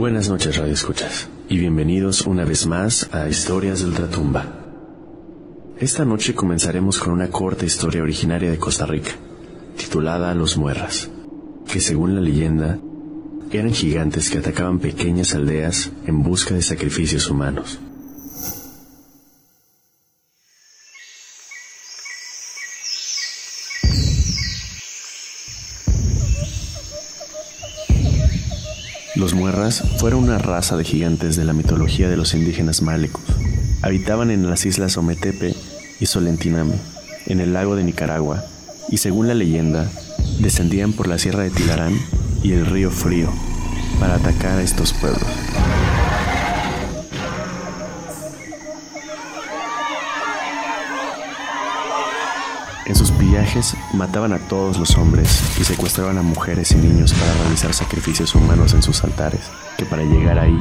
[0.00, 4.46] Buenas noches, Radio Escuchas, y bienvenidos una vez más a Historias de Ultratumba.
[5.78, 9.10] Esta noche comenzaremos con una corta historia originaria de Costa Rica,
[9.76, 11.10] titulada Los Muerras,
[11.70, 12.78] que según la leyenda,
[13.52, 17.78] eran gigantes que atacaban pequeñas aldeas en busca de sacrificios humanos.
[29.30, 33.22] Los muerras fueron una raza de gigantes de la mitología de los indígenas malecos.
[33.80, 35.54] Habitaban en las islas Ometepe
[36.00, 36.74] y Solentiname,
[37.26, 38.42] en el lago de Nicaragua,
[38.88, 39.88] y según la leyenda,
[40.40, 41.96] descendían por la sierra de Tilarán
[42.42, 43.32] y el río Frío
[44.00, 45.22] para atacar a estos pueblos.
[53.20, 58.34] Pillajes mataban a todos los hombres y secuestraban a mujeres y niños para realizar sacrificios
[58.34, 59.42] humanos en sus altares,
[59.76, 60.58] que para llegar ahí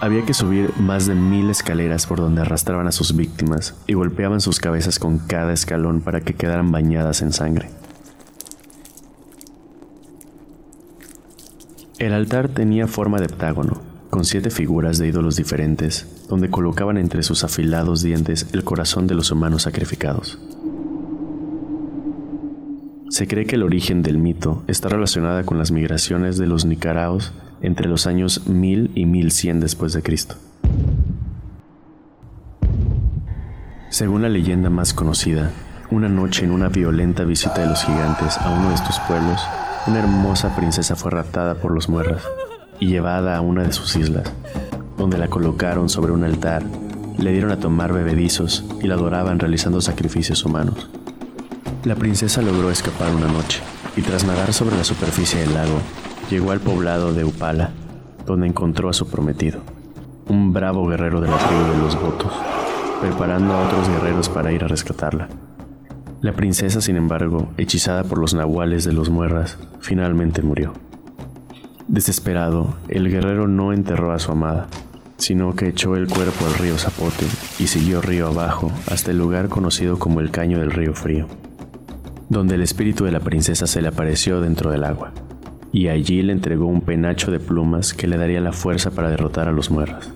[0.00, 4.40] había que subir más de mil escaleras por donde arrastraban a sus víctimas y golpeaban
[4.40, 7.70] sus cabezas con cada escalón para que quedaran bañadas en sangre.
[11.98, 17.22] El altar tenía forma de heptágono, con siete figuras de ídolos diferentes, donde colocaban entre
[17.22, 20.38] sus afilados dientes el corazón de los humanos sacrificados.
[23.10, 27.32] Se cree que el origen del mito está relacionada con las migraciones de los nicaraos
[27.60, 30.36] entre los años 1000 y 1100 después de Cristo.
[33.88, 35.50] Según la leyenda más conocida,
[35.90, 39.42] una noche en una violenta visita de los gigantes a uno de estos pueblos,
[39.88, 42.22] una hermosa princesa fue raptada por los muerras
[42.78, 44.32] y llevada a una de sus islas,
[44.96, 46.62] donde la colocaron sobre un altar,
[47.18, 50.88] le dieron a tomar bebedizos y la adoraban realizando sacrificios humanos.
[51.84, 53.62] La princesa logró escapar una noche
[53.96, 55.80] y tras nadar sobre la superficie del lago,
[56.28, 57.70] llegó al poblado de Upala,
[58.26, 59.60] donde encontró a su prometido,
[60.28, 62.32] un bravo guerrero de la tribu de los votos,
[63.00, 65.28] preparando a otros guerreros para ir a rescatarla.
[66.20, 70.74] La princesa, sin embargo, hechizada por los nahuales de los muerras, finalmente murió.
[71.88, 74.66] Desesperado, el guerrero no enterró a su amada,
[75.16, 77.24] sino que echó el cuerpo al río Zapote
[77.58, 81.26] y siguió río abajo hasta el lugar conocido como el Caño del Río Frío
[82.30, 85.12] donde el espíritu de la princesa se le apareció dentro del agua,
[85.72, 89.48] y allí le entregó un penacho de plumas que le daría la fuerza para derrotar
[89.48, 90.08] a los muerras.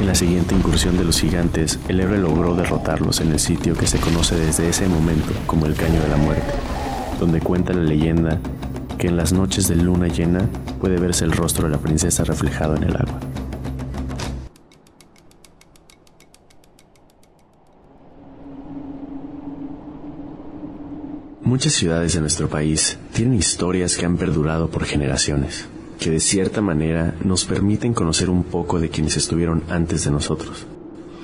[0.00, 3.86] En la siguiente incursión de los gigantes, el héroe logró derrotarlos en el sitio que
[3.86, 6.52] se conoce desde ese momento como el Caño de la Muerte,
[7.20, 8.40] donde cuenta la leyenda
[8.98, 10.40] que en las noches de luna llena
[10.80, 13.20] puede verse el rostro de la princesa reflejado en el agua.
[21.48, 25.66] Muchas ciudades de nuestro país tienen historias que han perdurado por generaciones,
[25.98, 30.66] que de cierta manera nos permiten conocer un poco de quienes estuvieron antes de nosotros.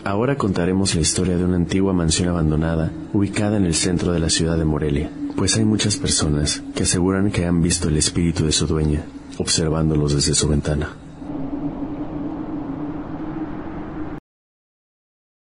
[0.03, 4.31] Ahora contaremos la historia de una antigua mansión abandonada ubicada en el centro de la
[4.31, 8.53] ciudad de Morelia, pues hay muchas personas que aseguran que han visto el espíritu de
[8.53, 9.05] su dueña,
[9.37, 10.97] observándolos desde su ventana.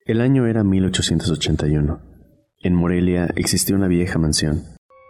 [0.05, 2.18] El año era 1881.
[2.61, 4.63] En Morelia existía una vieja mansión.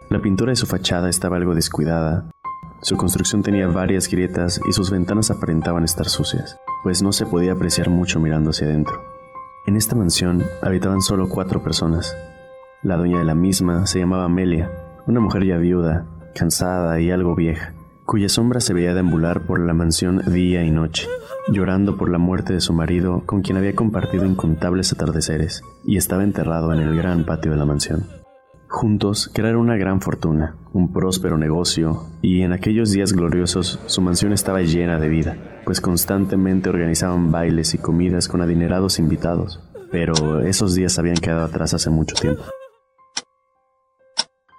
[0.08, 2.30] La pintura de su fachada estaba algo descuidada.
[2.80, 7.50] Su construcción tenía varias grietas y sus ventanas aparentaban estar sucias, pues no se podía
[7.50, 9.02] apreciar mucho mirando hacia adentro.
[9.66, 12.16] En esta mansión habitaban solo cuatro personas.
[12.84, 14.70] La dueña de la misma se llamaba Amelia,
[15.08, 16.06] una mujer ya viuda,
[16.36, 17.74] cansada y algo vieja,
[18.10, 21.06] cuya sombra se veía deambular por la mansión día y noche
[21.46, 26.24] llorando por la muerte de su marido con quien había compartido incontables atardeceres y estaba
[26.24, 28.08] enterrado en el gran patio de la mansión.
[28.66, 34.32] Juntos crearon una gran fortuna, un próspero negocio, y en aquellos días gloriosos su mansión
[34.32, 39.60] estaba llena de vida, pues constantemente organizaban bailes y comidas con adinerados invitados,
[39.92, 42.42] pero esos días habían quedado atrás hace mucho tiempo.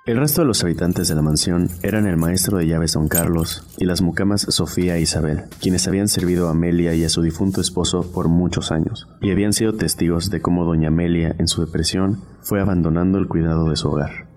[0.04, 3.64] El resto de los habitantes de la mansión eran el maestro de llaves don Carlos
[3.78, 7.62] y las mucamas Sofía e Isabel, quienes habían servido a Amelia y a su difunto
[7.62, 12.20] esposo por muchos años, y habían sido testigos de cómo doña Amelia, en su depresión,
[12.42, 14.28] fue abandonando el cuidado de su hogar.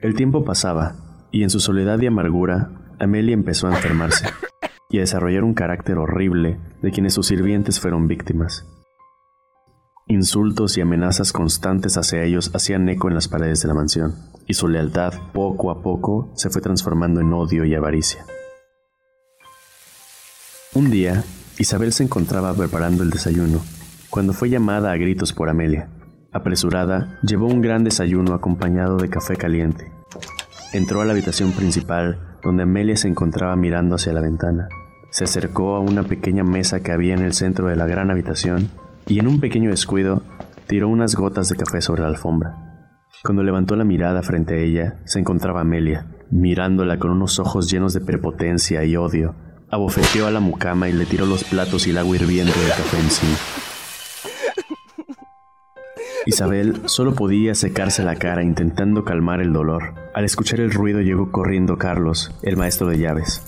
[0.00, 0.96] El tiempo pasaba,
[1.30, 4.26] y en su soledad y amargura, Amelia empezó a enfermarse
[4.90, 8.66] y a desarrollar un carácter horrible de quienes sus sirvientes fueron víctimas.
[10.10, 14.54] Insultos y amenazas constantes hacia ellos hacían eco en las paredes de la mansión, y
[14.54, 18.26] su lealtad poco a poco se fue transformando en odio y avaricia.
[20.74, 21.22] Un día,
[21.58, 23.60] Isabel se encontraba preparando el desayuno,
[24.10, 25.88] cuando fue llamada a gritos por Amelia.
[26.32, 29.92] Apresurada, llevó un gran desayuno acompañado de café caliente.
[30.72, 34.66] Entró a la habitación principal donde Amelia se encontraba mirando hacia la ventana.
[35.10, 38.70] Se acercó a una pequeña mesa que había en el centro de la gran habitación
[39.10, 40.22] y en un pequeño descuido
[40.68, 43.00] tiró unas gotas de café sobre la alfombra.
[43.24, 47.92] Cuando levantó la mirada frente a ella, se encontraba Amelia, mirándola con unos ojos llenos
[47.92, 49.34] de prepotencia y odio.
[49.68, 53.00] Abofeteó a la mucama y le tiró los platos y el agua hirviendo del café
[53.00, 53.36] encima.
[56.26, 59.94] Isabel solo podía secarse la cara intentando calmar el dolor.
[60.14, 63.42] Al escuchar el ruido llegó corriendo Carlos, el maestro de llaves.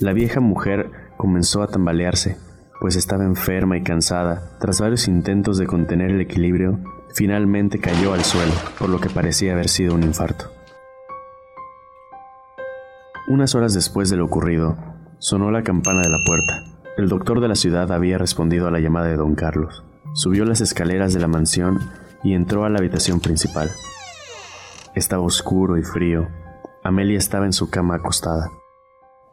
[0.00, 2.36] La vieja mujer comenzó a tambalearse,
[2.80, 4.58] pues estaba enferma y cansada.
[4.58, 6.80] Tras varios intentos de contener el equilibrio,
[7.14, 10.46] finalmente cayó al suelo, por lo que parecía haber sido un infarto.
[13.28, 14.76] Unas horas después de lo ocurrido,
[15.20, 16.64] sonó la campana de la puerta.
[16.96, 19.84] El doctor de la ciudad había respondido a la llamada de don Carlos.
[20.14, 21.78] Subió las escaleras de la mansión
[22.24, 23.70] y entró a la habitación principal.
[24.96, 26.26] Estaba oscuro y frío.
[26.82, 28.50] Amelia estaba en su cama acostada.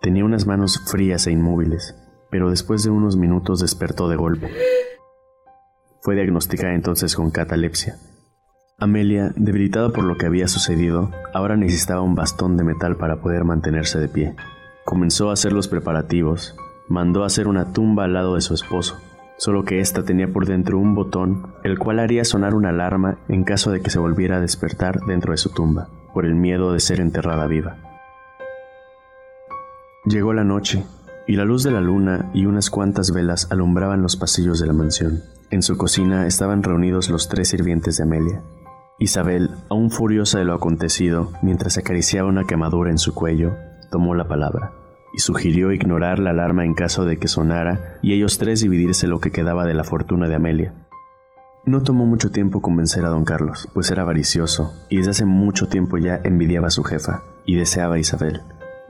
[0.02, 1.94] Tenía unas manos frías e inmóviles,
[2.30, 4.50] pero después de unos minutos despertó de golpe.
[6.02, 7.98] Fue diagnosticada entonces con catalepsia.
[8.78, 13.44] Amelia, debilitada por lo que había sucedido, ahora necesitaba un bastón de metal para poder
[13.44, 14.36] mantenerse de pie.
[14.86, 16.56] Comenzó a hacer los preparativos,
[16.88, 19.02] mandó hacer una tumba al lado de su esposo,
[19.38, 23.44] solo que ésta tenía por dentro un botón, el cual haría sonar una alarma en
[23.44, 26.80] caso de que se volviera a despertar dentro de su tumba, por el miedo de
[26.80, 27.89] ser enterrada viva.
[30.10, 30.84] Llegó la noche,
[31.28, 34.74] y la luz de la luna y unas cuantas velas alumbraban los pasillos de la
[34.74, 35.22] mansión.
[35.52, 38.42] En su cocina estaban reunidos los tres sirvientes de Amelia.
[38.98, 43.56] Isabel, aún furiosa de lo acontecido, mientras acariciaba una quemadura en su cuello,
[43.92, 44.74] tomó la palabra
[45.14, 49.20] y sugirió ignorar la alarma en caso de que sonara y ellos tres dividirse lo
[49.20, 50.74] que quedaba de la fortuna de Amelia.
[51.66, 55.68] No tomó mucho tiempo convencer a don Carlos, pues era avaricioso y desde hace mucho
[55.68, 58.42] tiempo ya envidiaba a su jefa y deseaba a Isabel.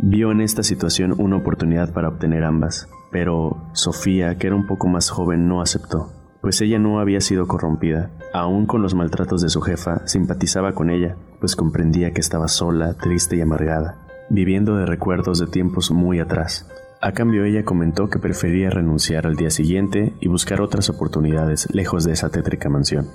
[0.01, 4.88] Vio en esta situación una oportunidad para obtener ambas, pero Sofía, que era un poco
[4.88, 8.10] más joven, no aceptó, pues ella no había sido corrompida.
[8.34, 12.94] Aún con los maltratos de su jefa, simpatizaba con ella, pues comprendía que estaba sola,
[12.94, 13.98] triste y amargada,
[14.30, 16.66] viviendo de recuerdos de tiempos muy atrás.
[17.01, 22.06] A cambio ella comentó que prefería renunciar al día siguiente y buscar otras oportunidades lejos
[22.06, 23.07] de esa tétrica mansión.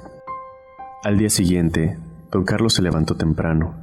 [1.02, 1.96] Al día siguiente,
[2.30, 3.74] don Carlos se levantó temprano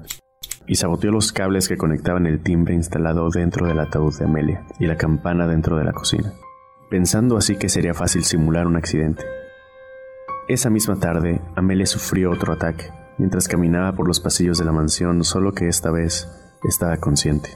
[0.67, 4.87] y saboteó los cables que conectaban el timbre instalado dentro del ataúd de Amelia y
[4.87, 6.33] la campana dentro de la cocina,
[6.89, 9.23] pensando así que sería fácil simular un accidente.
[10.47, 15.23] Esa misma tarde, Amelia sufrió otro ataque, mientras caminaba por los pasillos de la mansión,
[15.23, 16.27] solo que esta vez
[16.63, 17.49] estaba consciente.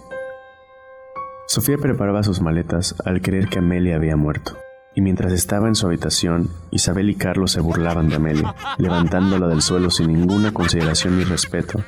[1.47, 4.57] Sofía preparaba sus maletas al creer que Amelia había muerto,
[4.95, 9.61] y mientras estaba en su habitación, Isabel y Carlos se burlaban de Amelia, levantándola del
[9.61, 11.83] suelo sin ninguna consideración ni respeto,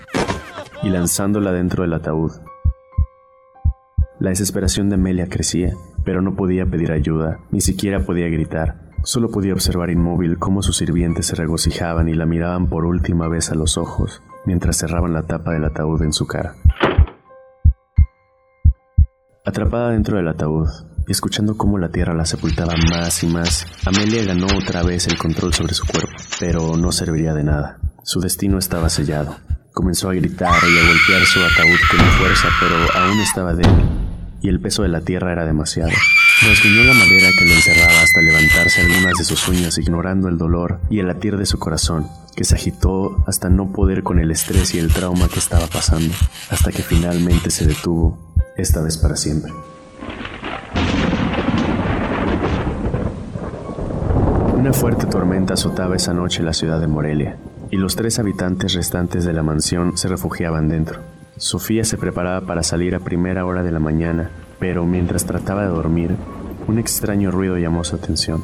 [0.87, 2.31] y lanzándola dentro del ataúd.
[4.19, 5.73] La desesperación de Amelia crecía,
[6.05, 8.87] pero no podía pedir ayuda, ni siquiera podía gritar.
[9.03, 13.51] Solo podía observar inmóvil cómo sus sirvientes se regocijaban y la miraban por última vez
[13.51, 16.55] a los ojos, mientras cerraban la tapa del ataúd en su cara.
[19.45, 20.69] Atrapada dentro del ataúd,
[21.05, 25.17] y escuchando cómo la tierra la sepultaba más y más, Amelia ganó otra vez el
[25.17, 27.77] control sobre su cuerpo, pero no serviría de nada.
[28.03, 29.35] Su destino estaba sellado.
[29.77, 33.85] Comenzó a gritar y a golpear su ataúd con fuerza, pero aún estaba débil,
[34.41, 35.91] y el peso de la tierra era demasiado.
[36.41, 40.79] Rasguñó la madera que lo encerraba hasta levantarse algunas de sus uñas, ignorando el dolor
[40.89, 44.73] y el latir de su corazón, que se agitó hasta no poder con el estrés
[44.73, 46.15] y el trauma que estaba pasando,
[46.49, 49.53] hasta que finalmente se detuvo, esta vez para siempre.
[54.55, 57.37] Una fuerte tormenta azotaba esa noche la ciudad de Morelia,
[57.71, 61.02] y los tres habitantes restantes de la mansión se refugiaban dentro.
[61.38, 65.69] Sofía se preparaba para salir a primera hora de la mañana, pero mientras trataba de
[65.69, 66.16] dormir,
[66.68, 68.44] un extraño ruido llamó su atención.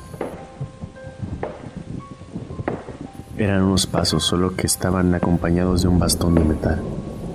[3.38, 6.82] Eran unos pasos, solo que estaban acompañados de un bastón de metal.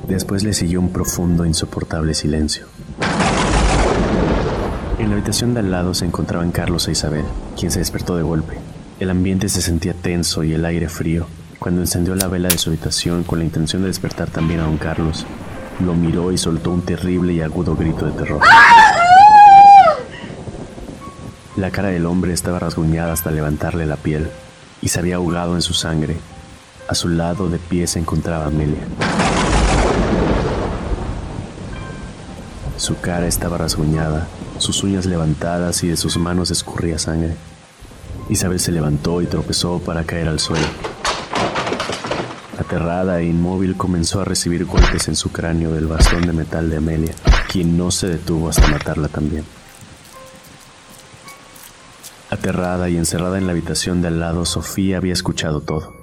[0.07, 2.67] Después le siguió un profundo, insoportable silencio.
[4.99, 7.25] En la habitación de al lado se encontraban Carlos e Isabel,
[7.59, 8.59] quien se despertó de golpe.
[9.01, 11.27] El ambiente se sentía tenso y el aire frío.
[11.59, 14.79] Cuando encendió la vela de su habitación con la intención de despertar también a don
[14.79, 15.27] Carlos,
[15.85, 18.41] lo miró y soltó un terrible y agudo grito de terror.
[21.57, 24.31] La cara del hombre estaba rasguñada hasta levantarle la piel
[24.81, 26.17] y se había ahogado en su sangre.
[26.87, 28.87] A su lado de pie se encontraba Amelia.
[32.77, 37.35] Su cara estaba rasguñada, sus uñas levantadas y de sus manos escurría sangre.
[38.29, 40.67] Isabel se levantó y tropezó para caer al suelo
[42.69, 46.77] Aterrada e inmóvil comenzó a recibir golpes en su cráneo del bastón de metal de
[46.77, 47.15] Amelia,
[47.51, 49.47] quien no se detuvo hasta matarla también.
[52.29, 55.95] Aterrada y encerrada en la habitación de al lado, Sofía había escuchado todo.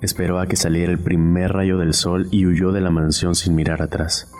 [0.00, 3.56] Esperó a que saliera el primer rayo del sol y huyó de la mansión sin
[3.56, 4.30] mirar atrás.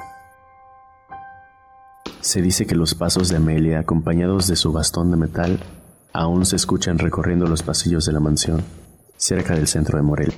[2.21, 5.59] Se dice que los pasos de Amelia, acompañados de su bastón de metal,
[6.13, 8.63] aún se escuchan recorriendo los pasillos de la mansión
[9.21, 10.37] cerca del centro de Morelia.